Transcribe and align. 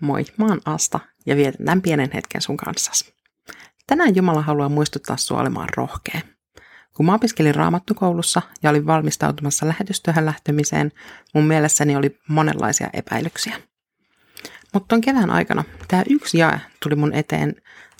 Moi, 0.00 0.24
mä 0.38 0.46
oon 0.46 0.60
Asta 0.64 1.00
ja 1.26 1.36
vietän 1.36 1.66
tämän 1.66 1.82
pienen 1.82 2.10
hetken 2.14 2.42
sun 2.42 2.56
kanssasi. 2.56 3.14
Tänään 3.86 4.16
Jumala 4.16 4.42
haluaa 4.42 4.68
muistuttaa 4.68 5.16
sua 5.16 5.40
olemaan 5.40 5.68
rohkea. 5.76 6.20
Kun 6.94 7.06
mä 7.06 7.14
opiskelin 7.14 7.54
raamattukoulussa 7.54 8.42
ja 8.62 8.70
olin 8.70 8.86
valmistautumassa 8.86 9.68
lähetystyöhön 9.68 10.26
lähtemiseen, 10.26 10.92
mun 11.34 11.44
mielessäni 11.44 11.96
oli 11.96 12.18
monenlaisia 12.28 12.90
epäilyksiä. 12.92 13.56
Mutta 14.74 14.94
on 14.94 15.00
kevään 15.00 15.30
aikana 15.30 15.64
tämä 15.88 16.02
yksi 16.10 16.38
jae 16.38 16.60
tuli 16.82 16.94
mun 16.94 17.14
eteen 17.14 17.54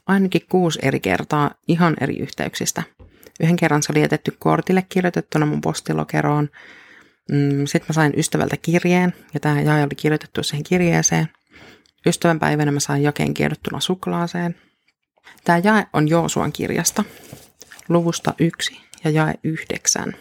ainakin 0.06 0.46
kuusi 0.48 0.79
eri 0.82 1.00
kertaa 1.00 1.50
ihan 1.68 1.96
eri 2.00 2.16
yhteyksistä. 2.16 2.82
Yhden 3.40 3.56
kerran 3.56 3.82
se 3.82 3.92
oli 3.92 4.00
jätetty 4.00 4.36
kortille 4.39 4.86
kirjoitettuna 4.89 5.46
mun 5.46 5.61
postilokeroon. 5.61 6.48
Mm, 7.31 7.67
Sitten 7.67 7.86
mä 7.89 7.92
sain 7.92 8.12
ystävältä 8.17 8.56
kirjeen 8.56 9.14
ja 9.34 9.40
tämä 9.40 9.61
jae 9.61 9.82
oli 9.82 9.95
kirjoitettu 9.96 10.42
siihen 10.42 10.64
kirjeeseen– 10.64 11.29
Ystävänpäivänä 12.07 12.72
mä 12.72 12.81
sain 12.81 13.03
jakeen 13.03 13.35
kirjoittuna 13.35 13.81
suklaaseen. 13.81 14.57
Tämä 15.45 15.61
jae 15.64 15.86
on 15.93 16.08
Joosuan 16.08 16.53
kirjasta, 16.53 17.04
luvusta 17.89 18.35
yksi 18.39 18.81
ja 19.04 19.11
jae 19.11 19.35
yhdeksän. 19.45 20.12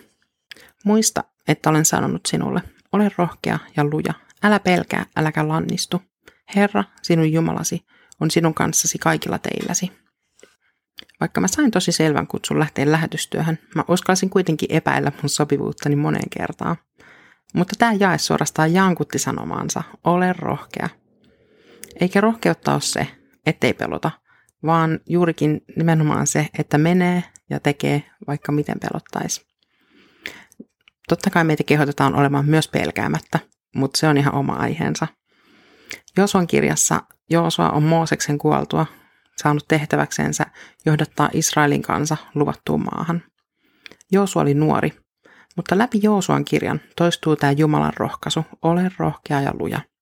Muista, 0.85 1.23
että 1.47 1.69
olen 1.69 1.85
sanonut 1.85 2.25
sinulle, 2.25 2.61
ole 2.91 3.11
rohkea 3.17 3.59
ja 3.77 3.83
luja, 3.83 4.13
älä 4.43 4.59
pelkää, 4.59 5.05
äläkä 5.15 5.47
lannistu. 5.47 6.01
Herra, 6.55 6.83
sinun 7.01 7.31
Jumalasi, 7.31 7.85
on 8.19 8.31
sinun 8.31 8.53
kanssasi 8.53 8.97
kaikilla 8.97 9.39
teilläsi. 9.39 9.91
Vaikka 11.19 11.41
mä 11.41 11.47
sain 11.47 11.71
tosi 11.71 11.91
selvän 11.91 12.27
kutsun 12.27 12.59
lähteä 12.59 12.91
lähetystyöhön, 12.91 13.59
mä 13.75 13.83
uskalsin 13.87 14.29
kuitenkin 14.29 14.71
epäillä 14.71 15.11
mun 15.21 15.29
sopivuuttani 15.29 15.95
moneen 15.95 16.29
kertaan. 16.29 16.77
Mutta 17.53 17.75
tämä 17.79 17.93
jae 17.93 18.17
suorastaan 18.17 18.73
jankutti 18.73 19.19
sanomaansa, 19.19 19.83
ole 20.03 20.33
rohkea– 20.33 20.89
eikä 21.99 22.21
rohkeutta 22.21 22.73
ole 22.73 22.81
se, 22.81 23.07
ettei 23.45 23.73
pelota, 23.73 24.11
vaan 24.65 24.99
juurikin 25.09 25.61
nimenomaan 25.77 26.27
se, 26.27 26.47
että 26.59 26.77
menee 26.77 27.23
ja 27.49 27.59
tekee 27.59 28.03
vaikka 28.27 28.51
miten 28.51 28.79
pelottaisi. 28.79 29.45
Totta 31.09 31.29
kai 31.29 31.43
meitä 31.43 31.63
kehotetaan 31.63 32.15
olemaan 32.15 32.45
myös 32.45 32.67
pelkäämättä, 32.67 33.39
mutta 33.75 33.99
se 33.99 34.07
on 34.07 34.17
ihan 34.17 34.35
oma 34.35 34.53
aiheensa. 34.53 35.07
Josuan 36.17 36.47
kirjassa 36.47 37.01
Joosua 37.29 37.69
on 37.69 37.83
Mooseksen 37.83 38.37
kuoltua 38.37 38.85
saanut 39.37 39.67
tehtäväksensä 39.67 40.45
johdattaa 40.85 41.29
Israelin 41.33 41.81
kansa 41.81 42.17
luvattuun 42.35 42.83
maahan. 42.83 43.23
Joosua 44.11 44.41
oli 44.41 44.53
nuori, 44.53 44.93
mutta 45.55 45.77
läpi 45.77 45.99
Joosuan 46.03 46.45
kirjan 46.45 46.81
toistuu 46.95 47.35
tämä 47.35 47.51
Jumalan 47.51 47.93
rohkaisu, 47.97 48.45
ole 48.61 48.91
rohkea 48.97 49.41
ja 49.41 49.53
luja– 49.59 49.79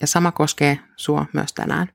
ja 0.00 0.06
sama 0.06 0.32
koskee 0.32 0.78
sua 0.96 1.26
myös 1.32 1.52
tänään. 1.52 1.88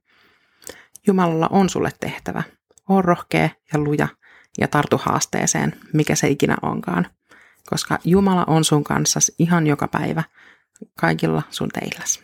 Jumalalla 1.08 1.48
on 1.52 1.70
sulle 1.70 1.92
tehtävä. 2.00 2.44
Oo 2.90 3.02
rohkea 3.02 3.50
ja 3.74 3.80
luja 3.80 4.08
ja 4.58 4.68
tartu 4.68 5.00
haasteeseen, 5.04 5.74
mikä 5.94 6.16
se 6.16 6.28
ikinä 6.28 6.56
onkaan. 6.62 7.08
Koska 7.70 8.00
Jumala 8.04 8.44
on 8.48 8.64
sun 8.64 8.84
kanssa 8.84 9.20
ihan 9.40 9.68
joka 9.68 9.88
päivä, 9.88 10.24
kaikilla 11.00 11.44
sun 11.50 11.70
teilläs. 11.70 12.24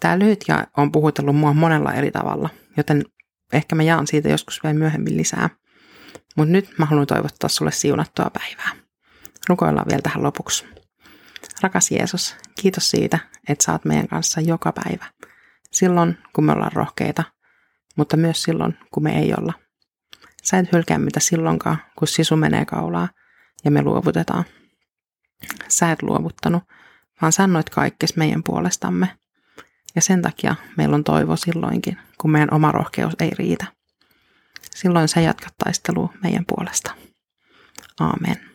Tämä 0.00 0.18
lyhyt 0.18 0.44
ja 0.48 0.66
on 0.76 0.92
puhutellut 0.92 1.36
mua 1.36 1.52
monella 1.54 1.92
eri 1.92 2.10
tavalla, 2.10 2.50
joten 2.76 3.04
ehkä 3.52 3.74
mä 3.74 3.82
jaan 3.82 4.06
siitä 4.06 4.28
joskus 4.28 4.62
vielä 4.62 4.78
myöhemmin 4.78 5.16
lisää. 5.16 5.50
Mutta 6.36 6.52
nyt 6.52 6.78
mä 6.78 6.84
haluan 6.86 7.06
toivottaa 7.06 7.48
sulle 7.48 7.72
siunattua 7.72 8.30
päivää. 8.30 8.70
Rukoillaan 9.48 9.86
vielä 9.88 10.02
tähän 10.02 10.22
lopuksi. 10.22 10.79
Rakas 11.62 11.90
Jeesus, 11.90 12.36
kiitos 12.60 12.90
siitä, 12.90 13.18
että 13.48 13.72
oot 13.72 13.84
meidän 13.84 14.08
kanssa 14.08 14.40
joka 14.40 14.72
päivä. 14.72 15.06
Silloin, 15.72 16.18
kun 16.32 16.44
me 16.44 16.52
ollaan 16.52 16.72
rohkeita, 16.72 17.24
mutta 17.96 18.16
myös 18.16 18.42
silloin, 18.42 18.78
kun 18.94 19.02
me 19.02 19.18
ei 19.18 19.34
olla. 19.38 19.52
Sä 20.42 20.58
et 20.58 20.72
hylkää 20.72 20.98
mitä 20.98 21.20
silloinkaan, 21.20 21.78
kun 21.98 22.08
sisu 22.08 22.36
menee 22.36 22.64
kaulaa 22.64 23.08
ja 23.64 23.70
me 23.70 23.82
luovutetaan. 23.82 24.44
Sä 25.68 25.92
et 25.92 26.02
luovuttanut, 26.02 26.62
vaan 27.22 27.32
sanoit 27.32 27.70
kaikkes 27.70 28.16
meidän 28.16 28.42
puolestamme. 28.42 29.16
Ja 29.94 30.02
sen 30.02 30.22
takia 30.22 30.54
meillä 30.76 30.94
on 30.94 31.04
toivo 31.04 31.36
silloinkin, 31.36 31.98
kun 32.18 32.30
meidän 32.30 32.54
oma 32.54 32.72
rohkeus 32.72 33.14
ei 33.20 33.30
riitä. 33.38 33.66
Silloin 34.74 35.08
sä 35.08 35.20
jatkat 35.20 35.54
taistelua 35.64 36.12
meidän 36.22 36.44
puolesta. 36.48 36.94
Aamen. 38.00 38.49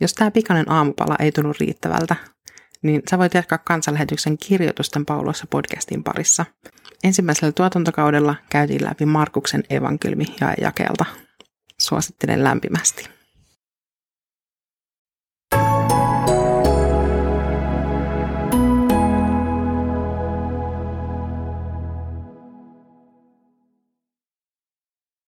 Jos 0.00 0.14
tämä 0.14 0.30
pikainen 0.30 0.70
aamupala 0.70 1.16
ei 1.18 1.32
tunnu 1.32 1.52
riittävältä, 1.60 2.16
niin 2.82 3.02
sä 3.10 3.18
voit 3.18 3.34
jatkaa 3.34 3.58
kansanlähetyksen 3.58 4.38
kirjoitusten 4.38 5.06
pauloissa 5.06 5.46
podcastin 5.50 6.04
parissa. 6.04 6.44
Ensimmäisellä 7.04 7.52
tuotantokaudella 7.52 8.34
käytiin 8.50 8.84
läpi 8.84 9.06
Markuksen 9.06 9.64
evankeliumi 9.70 10.26
ja 10.40 10.54
jakelta. 10.60 11.04
Suosittelen 11.80 12.44
lämpimästi. 12.44 13.08